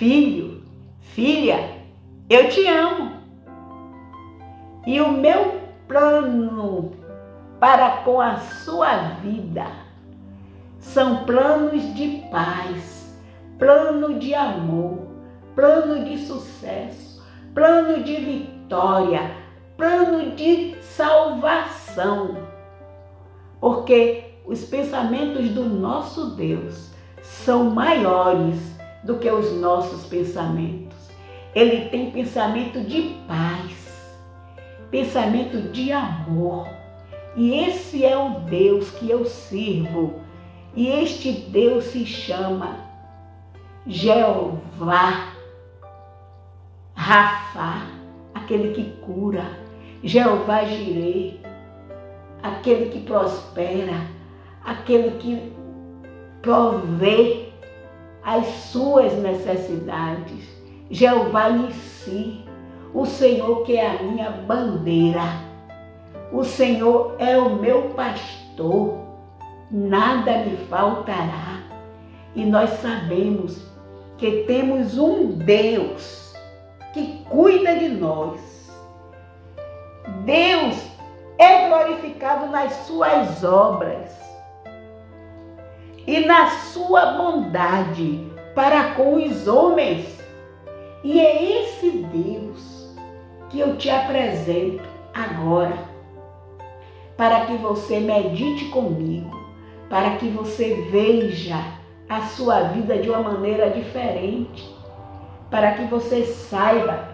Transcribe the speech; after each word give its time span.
Filho, 0.00 0.62
filha, 1.12 1.76
eu 2.30 2.48
te 2.48 2.66
amo. 2.66 3.20
E 4.86 4.98
o 4.98 5.12
meu 5.12 5.60
plano 5.86 6.92
para 7.60 7.98
com 7.98 8.18
a 8.18 8.38
sua 8.38 8.96
vida 9.22 9.66
são 10.78 11.26
planos 11.26 11.94
de 11.94 12.24
paz, 12.30 13.14
plano 13.58 14.18
de 14.18 14.34
amor, 14.34 15.00
plano 15.54 16.02
de 16.02 16.16
sucesso, 16.16 17.22
plano 17.52 18.02
de 18.02 18.16
vitória, 18.16 19.32
plano 19.76 20.30
de 20.30 20.76
salvação. 20.80 22.38
Porque 23.60 24.36
os 24.46 24.64
pensamentos 24.64 25.50
do 25.50 25.64
nosso 25.64 26.30
Deus 26.36 26.90
são 27.20 27.68
maiores 27.68 28.79
do 29.04 29.18
que 29.18 29.30
os 29.30 29.52
nossos 29.58 30.06
pensamentos. 30.06 30.96
Ele 31.54 31.88
tem 31.88 32.10
pensamento 32.10 32.80
de 32.80 33.16
paz, 33.26 34.16
pensamento 34.90 35.72
de 35.72 35.92
amor. 35.92 36.68
E 37.36 37.54
esse 37.64 38.04
é 38.04 38.16
o 38.16 38.40
Deus 38.40 38.90
que 38.90 39.10
eu 39.10 39.24
sirvo. 39.24 40.20
E 40.74 40.88
este 40.88 41.32
Deus 41.32 41.84
se 41.84 42.06
chama 42.06 42.76
Jeová, 43.86 45.32
Rafa, 46.94 47.86
aquele 48.34 48.72
que 48.72 48.84
cura, 49.00 49.44
Jeová 50.04 50.64
Jireh, 50.64 51.40
aquele 52.42 52.90
que 52.90 53.00
prospera, 53.00 54.06
aquele 54.64 55.12
que 55.18 55.52
provê 56.40 57.49
as 58.24 58.46
suas 58.46 59.12
necessidades. 59.14 60.48
Jeová 60.90 61.50
Nissi, 61.50 62.44
o 62.92 63.06
Senhor 63.06 63.64
que 63.64 63.76
é 63.76 63.86
a 63.86 64.02
minha 64.02 64.30
bandeira. 64.30 65.22
O 66.32 66.44
Senhor 66.44 67.16
é 67.18 67.36
o 67.36 67.56
meu 67.56 67.90
pastor, 67.90 68.98
nada 69.70 70.44
me 70.44 70.56
faltará. 70.68 71.60
E 72.34 72.44
nós 72.44 72.70
sabemos 72.80 73.66
que 74.16 74.44
temos 74.44 74.98
um 74.98 75.32
Deus 75.32 76.34
que 76.92 77.24
cuida 77.28 77.76
de 77.76 77.88
nós. 77.88 78.40
Deus 80.24 80.76
é 81.38 81.68
glorificado 81.68 82.46
nas 82.46 82.72
suas 82.86 83.42
obras 83.42 84.29
e 86.06 86.20
na 86.20 86.50
sua 86.50 87.12
bondade 87.12 88.26
para 88.54 88.94
com 88.94 89.16
os 89.16 89.46
homens. 89.46 90.18
E 91.02 91.18
é 91.18 91.62
esse 91.62 91.90
Deus 91.90 92.94
que 93.48 93.60
eu 93.60 93.76
te 93.76 93.90
apresento 93.90 94.82
agora, 95.14 95.78
para 97.16 97.46
que 97.46 97.54
você 97.56 97.98
medite 98.00 98.66
comigo, 98.66 99.38
para 99.88 100.16
que 100.16 100.28
você 100.28 100.86
veja 100.90 101.62
a 102.08 102.22
sua 102.22 102.60
vida 102.64 102.98
de 102.98 103.08
uma 103.08 103.20
maneira 103.20 103.70
diferente, 103.70 104.74
para 105.50 105.72
que 105.72 105.84
você 105.84 106.24
saiba 106.24 107.08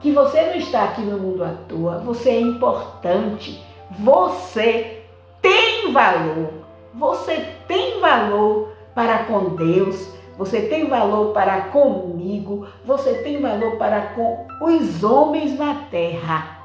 que 0.00 0.12
você 0.12 0.42
não 0.42 0.56
está 0.56 0.84
aqui 0.84 1.00
no 1.00 1.18
mundo 1.18 1.44
à 1.44 1.54
toa, 1.68 1.98
você 1.98 2.30
é 2.30 2.40
importante, 2.40 3.62
você 3.90 5.02
tem 5.40 5.92
valor, 5.92 6.65
você 6.96 7.46
tem 7.68 8.00
valor 8.00 8.72
para 8.94 9.24
com 9.24 9.54
Deus, 9.54 10.14
você 10.38 10.62
tem 10.62 10.88
valor 10.88 11.34
para 11.34 11.62
comigo, 11.62 12.66
você 12.84 13.14
tem 13.22 13.40
valor 13.40 13.76
para 13.76 14.14
com 14.14 14.46
os 14.62 15.04
homens 15.04 15.58
na 15.58 15.74
terra. 15.90 16.56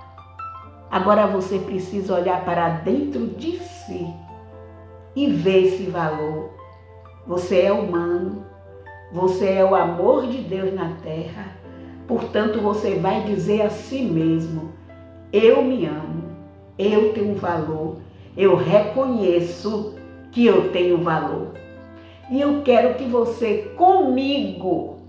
Agora 0.89 1.27
você 1.27 1.59
precisa 1.59 2.15
olhar 2.15 2.45
para 2.45 2.69
dentro 2.69 3.27
de 3.27 3.59
si 3.59 4.07
e 5.15 5.27
ver 5.27 5.67
esse 5.67 5.83
valor. 5.83 6.49
Você 7.27 7.63
é 7.63 7.73
humano, 7.73 8.45
você 9.11 9.51
é 9.51 9.65
o 9.65 9.75
amor 9.75 10.27
de 10.27 10.37
Deus 10.37 10.73
na 10.73 10.93
terra. 11.03 11.57
Portanto, 12.07 12.61
você 12.61 12.95
vai 12.95 13.23
dizer 13.23 13.63
a 13.63 13.69
si 13.69 14.01
mesmo: 14.01 14.71
Eu 15.31 15.61
me 15.61 15.85
amo, 15.85 16.23
eu 16.79 17.13
tenho 17.13 17.35
valor, 17.35 17.97
eu 18.35 18.55
reconheço 18.55 20.00
que 20.31 20.45
eu 20.45 20.71
tenho 20.71 21.03
valor. 21.03 21.53
E 22.29 22.39
eu 22.39 22.61
quero 22.63 22.95
que 22.95 23.05
você 23.05 23.73
comigo 23.77 25.01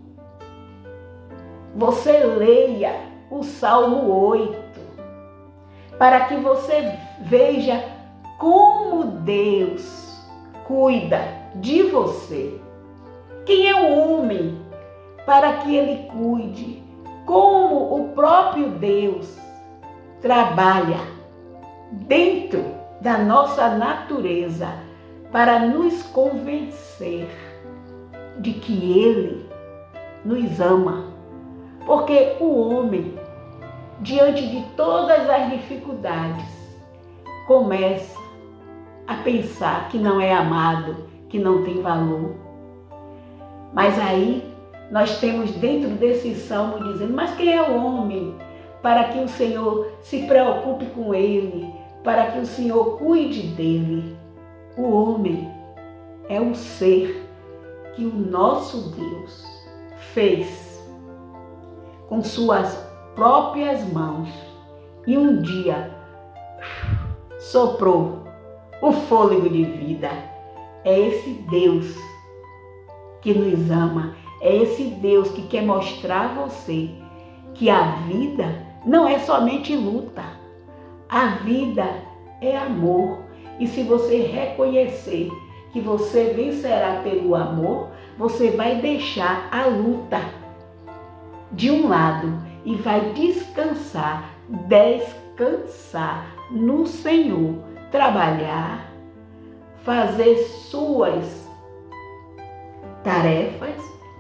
você 1.75 2.19
leia 2.19 2.95
o 3.31 3.43
Salmo 3.43 4.11
8 4.11 4.61
para 5.99 6.27
que 6.27 6.37
você 6.37 6.99
veja 7.21 7.83
como 8.39 9.05
Deus 9.05 10.21
cuida 10.65 11.21
de 11.55 11.85
você. 11.85 12.61
Quem 13.47 13.69
é 13.69 13.75
o 13.75 13.99
homem 13.99 14.61
para 15.25 15.59
que 15.59 15.75
ele 15.75 16.09
cuide? 16.09 16.83
Como 17.25 17.95
o 17.95 18.09
próprio 18.11 18.69
Deus 18.71 19.39
trabalha 20.21 21.01
dentro 21.91 22.65
da 23.01 23.17
nossa 23.17 23.71
natureza 23.71 24.69
para 25.33 25.61
nos 25.61 26.03
convencer 26.03 27.27
de 28.39 28.53
que 28.53 29.01
Ele 29.01 29.47
nos 30.25 30.61
ama. 30.61 31.07
Porque 31.87 32.37
o 32.39 32.61
homem, 32.61 33.19
diante 34.01 34.47
de 34.47 34.63
todas 34.77 35.29
as 35.29 35.51
dificuldades, 35.51 36.45
começa 37.47 38.21
a 39.07 39.15
pensar 39.15 39.89
que 39.89 39.99
não 39.99 40.21
é 40.21 40.33
amado, 40.33 41.09
que 41.29 41.39
não 41.39 41.65
tem 41.65 41.81
valor. 41.81 42.35
Mas 43.73 43.99
aí 43.99 44.47
nós 44.91 45.19
temos 45.19 45.51
dentro 45.53 45.89
desse 45.91 46.35
salmo 46.35 46.93
dizendo: 46.93 47.15
Mas 47.15 47.35
quem 47.35 47.53
é 47.53 47.63
o 47.63 47.75
homem 47.75 48.37
para 48.83 49.05
que 49.05 49.19
o 49.19 49.29
Senhor 49.29 49.93
se 50.03 50.27
preocupe 50.27 50.85
com 50.87 51.15
ele, 51.15 51.73
para 52.05 52.33
que 52.33 52.39
o 52.39 52.47
Senhor 52.47 52.99
cuide 52.99 53.43
dele? 53.49 54.22
O 54.77 54.91
homem 54.91 55.53
é 56.29 56.41
um 56.41 56.55
ser 56.55 57.29
que 57.95 58.07
o 58.07 58.15
nosso 58.15 58.91
Deus 58.91 59.45
fez 60.13 60.83
com 62.09 62.23
suas 62.23 62.75
próprias 63.15 63.85
mãos 63.93 64.29
e 65.07 65.17
um 65.17 65.43
dia 65.43 65.95
soprou 67.39 68.23
o 68.81 68.93
fôlego 68.93 69.49
de 69.49 69.65
vida. 69.65 70.11
É 70.85 70.99
esse 70.99 71.31
Deus 71.51 71.95
que 73.21 73.35
nos 73.35 73.71
ama, 73.71 74.17
é 74.41 74.57
esse 74.57 74.85
Deus 74.85 75.31
que 75.31 75.47
quer 75.49 75.63
mostrar 75.63 76.31
a 76.31 76.47
você 76.47 76.91
que 77.55 77.69
a 77.69 77.97
vida 78.07 78.67
não 78.85 79.07
é 79.07 79.19
somente 79.19 79.77
luta, 79.77 80.25
a 81.09 81.27
vida 81.37 81.85
é 82.41 82.57
amor. 82.57 83.22
E 83.59 83.67
se 83.67 83.83
você 83.83 84.23
reconhecer 84.23 85.31
que 85.73 85.81
você 85.81 86.33
vencerá 86.35 87.01
pelo 87.03 87.35
amor, 87.35 87.89
você 88.19 88.51
vai 88.51 88.77
deixar 88.77 89.49
a 89.51 89.67
luta 89.67 90.21
de 91.51 91.71
um 91.71 91.89
lado 91.89 92.43
e 92.65 92.75
vai 92.77 93.13
descansar, 93.13 94.31
descansar 94.69 96.27
no 96.51 96.87
Senhor, 96.87 97.57
trabalhar, 97.91 98.91
fazer 99.83 100.37
suas 100.37 101.49
tarefas, 103.03 103.75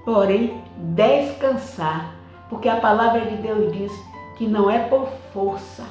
porém 0.04 0.62
descansar, 0.76 2.14
porque 2.48 2.68
a 2.68 2.76
palavra 2.76 3.20
de 3.22 3.36
Deus 3.36 3.72
diz 3.72 3.92
que 4.36 4.46
não 4.46 4.70
é 4.70 4.80
por 4.88 5.08
força, 5.32 5.84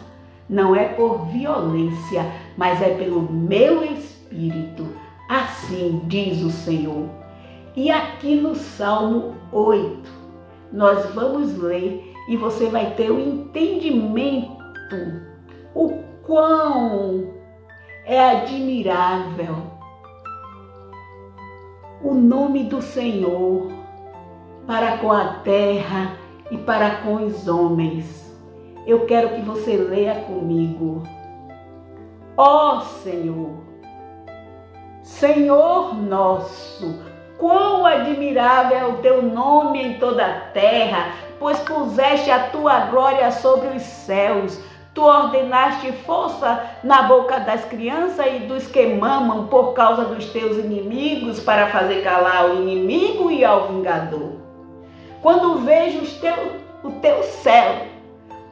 não 0.49 0.75
é 0.75 0.89
por 0.89 1.25
violência, 1.27 2.25
mas 2.57 2.81
é 2.81 2.95
pelo 2.95 3.21
meu 3.21 3.83
espírito. 3.83 4.87
Assim 5.29 6.01
diz 6.05 6.41
o 6.41 6.49
Senhor. 6.49 7.09
E 7.75 7.89
aqui 7.89 8.35
no 8.35 8.55
Salmo 8.55 9.35
8, 9.51 10.09
nós 10.71 11.13
vamos 11.13 11.57
ler 11.57 12.13
e 12.27 12.35
você 12.35 12.67
vai 12.67 12.93
ter 12.95 13.09
o 13.09 13.19
entendimento 13.19 14.51
o 15.73 16.03
quão 16.23 17.33
é 18.05 18.19
admirável 18.19 19.55
o 22.03 22.13
nome 22.13 22.65
do 22.65 22.81
Senhor 22.81 23.71
para 24.67 24.97
com 24.97 25.11
a 25.11 25.35
terra 25.35 26.17
e 26.49 26.57
para 26.57 26.97
com 26.97 27.25
os 27.25 27.47
homens 27.47 28.21
eu 28.85 29.05
quero 29.05 29.29
que 29.35 29.41
você 29.41 29.77
leia 29.77 30.15
comigo. 30.21 31.03
Ó 32.43 32.79
Senhor, 33.03 33.59
Senhor 35.03 35.93
nosso, 35.95 36.99
Quão 37.37 37.85
admirável 37.85 38.77
é 38.79 38.85
o 38.85 38.97
teu 38.97 39.21
nome 39.21 39.79
em 39.79 39.99
toda 39.99 40.25
a 40.25 40.39
terra, 40.51 41.13
pois 41.37 41.59
puseste 41.59 42.31
a 42.31 42.49
tua 42.49 42.79
glória 42.85 43.31
sobre 43.31 43.67
os 43.77 43.83
céus. 43.83 44.59
Tu 44.91 45.03
ordenaste 45.03 45.91
força 45.91 46.65
na 46.83 47.03
boca 47.03 47.39
das 47.41 47.63
crianças 47.65 48.25
e 48.25 48.39
dos 48.39 48.65
que 48.65 48.87
mamam 48.87 49.45
por 49.45 49.73
causa 49.73 50.05
dos 50.05 50.25
teus 50.31 50.57
inimigos, 50.57 51.39
para 51.39 51.67
fazer 51.67 52.03
calar 52.03 52.49
o 52.49 52.55
inimigo 52.55 53.29
e 53.29 53.45
ao 53.45 53.67
vingador. 53.67 54.31
Quando 55.21 55.59
vejo 55.59 56.19
teu, 56.19 56.53
o 56.83 56.89
teu 56.93 57.21
céu, 57.21 57.90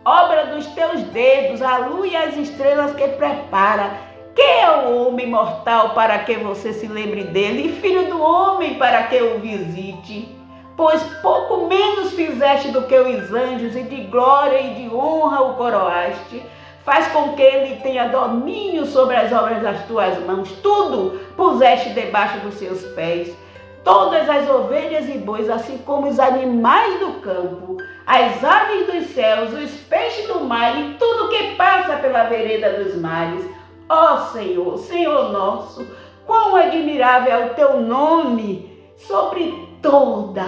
obra 0.09 0.47
dos 0.47 0.65
teus 0.67 1.03
dedos, 1.03 1.61
a 1.61 1.77
lua 1.77 2.07
e 2.07 2.15
as 2.15 2.35
estrelas 2.35 2.95
que 2.95 3.07
prepara, 3.09 3.91
quem 4.35 4.61
é 4.61 4.71
o 4.87 5.07
homem 5.07 5.27
mortal 5.27 5.89
para 5.89 6.17
que 6.19 6.35
você 6.35 6.73
se 6.73 6.87
lembre 6.87 7.25
dele, 7.25 7.67
e 7.67 7.81
filho 7.81 8.09
do 8.09 8.21
homem 8.21 8.75
para 8.75 9.03
que 9.03 9.21
o 9.21 9.39
visite? 9.39 10.35
Pois 10.75 11.03
pouco 11.21 11.67
menos 11.67 12.13
fizeste 12.13 12.69
do 12.69 12.83
que 12.83 12.97
os 12.97 13.33
anjos, 13.33 13.75
e 13.75 13.83
de 13.83 14.03
glória 14.05 14.61
e 14.61 14.75
de 14.75 14.95
honra 14.95 15.41
o 15.41 15.55
coroaste. 15.55 16.41
Faz 16.85 17.07
com 17.09 17.33
que 17.33 17.41
ele 17.41 17.81
tenha 17.81 18.07
domínio 18.07 18.85
sobre 18.85 19.15
as 19.15 19.31
obras 19.31 19.61
das 19.61 19.85
tuas 19.85 20.17
mãos. 20.25 20.49
Tudo 20.63 21.19
puseste 21.35 21.89
debaixo 21.89 22.39
dos 22.39 22.55
seus 22.55 22.81
pés. 22.93 23.35
Todas 23.83 24.29
as 24.29 24.49
ovelhas 24.49 25.07
e 25.09 25.17
bois, 25.17 25.49
assim 25.49 25.77
como 25.79 26.07
os 26.07 26.19
animais 26.19 26.99
do 26.99 27.19
campo, 27.19 27.77
as 28.11 28.43
aves 28.43 28.87
dos 28.87 29.13
céus, 29.13 29.53
os 29.53 29.71
peixes 29.81 30.27
do 30.27 30.39
mar 30.39 30.81
e 30.81 30.95
tudo 30.95 31.29
que 31.29 31.55
passa 31.55 31.97
pela 31.97 32.23
vereda 32.23 32.83
dos 32.83 32.95
mares 32.95 33.45
Ó 33.91 34.13
oh, 34.13 34.17
Senhor, 34.27 34.77
Senhor 34.77 35.31
nosso, 35.31 35.87
quão 36.23 36.55
admirável 36.55 37.33
é 37.33 37.45
o 37.47 37.53
teu 37.55 37.81
nome 37.81 38.71
sobre 38.97 39.67
toda 39.81 40.43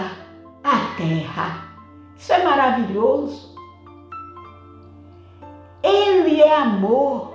a 0.63 0.95
terra. 0.95 1.65
Isso 2.15 2.31
é 2.33 2.43
maravilhoso. 2.43 3.55
Ele 5.81 6.39
é 6.39 6.55
amor, 6.55 7.33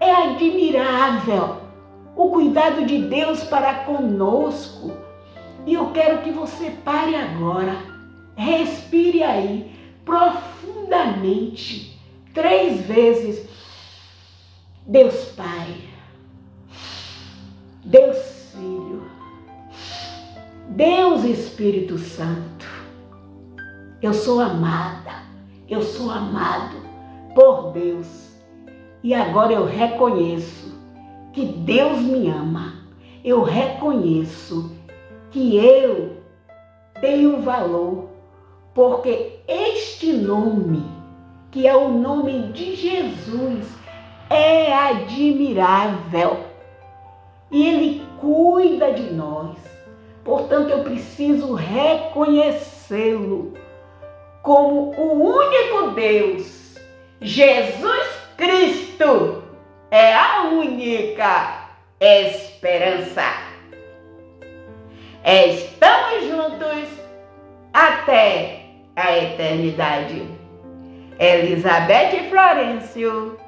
é 0.00 0.10
admirável 0.10 1.58
o 2.16 2.30
cuidado 2.30 2.86
de 2.86 3.02
Deus 3.02 3.44
para 3.44 3.84
conosco. 3.84 4.92
E 5.66 5.74
eu 5.74 5.90
quero 5.90 6.22
que 6.22 6.30
você 6.30 6.70
pare 6.82 7.14
agora, 7.14 7.76
respire 8.36 9.22
aí 9.22 9.74
profundamente, 10.04 11.98
três 12.32 12.82
vezes 12.82 13.48
Deus 14.86 15.24
Pai, 15.32 15.74
Deus 17.84 18.52
Filho, 18.52 19.02
Deus 20.68 21.24
Espírito 21.24 21.98
Santo. 21.98 22.66
Eu 24.00 24.12
sou 24.12 24.40
amada, 24.40 25.22
eu 25.68 25.82
sou 25.82 26.10
amado 26.10 26.76
por 27.34 27.72
Deus. 27.72 28.06
E 29.02 29.14
agora 29.14 29.52
eu 29.52 29.64
reconheço 29.64 30.74
que 31.32 31.44
Deus 31.44 31.98
me 32.00 32.28
ama. 32.28 32.74
Eu 33.24 33.42
reconheço 33.42 34.72
que 35.30 35.56
eu 35.56 36.16
tenho 37.00 37.42
valor, 37.42 38.08
porque 38.76 39.40
este 39.48 40.12
nome, 40.12 40.84
que 41.50 41.66
é 41.66 41.74
o 41.74 41.88
nome 41.88 42.52
de 42.52 42.76
Jesus, 42.76 43.66
é 44.28 44.70
admirável 44.70 46.44
e 47.50 47.66
Ele 47.66 48.06
cuida 48.20 48.92
de 48.92 49.14
nós. 49.14 49.56
Portanto, 50.22 50.68
eu 50.68 50.84
preciso 50.84 51.54
reconhecê-lo 51.54 53.54
como 54.42 54.94
o 54.94 55.24
único 55.24 55.92
Deus. 55.92 56.76
Jesus 57.18 58.08
Cristo 58.36 59.42
é 59.90 60.14
a 60.14 60.50
única 60.52 61.70
esperança. 61.98 63.24
Estamos 65.24 66.28
juntos 66.28 66.88
até 67.72 68.65
a 68.96 69.18
eternidade. 69.18 70.26
Elizabeth 71.18 72.28
Florencio 72.30 73.38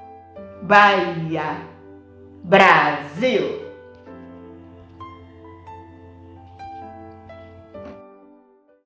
Bahia, 0.62 1.62
Brasil. 2.44 3.67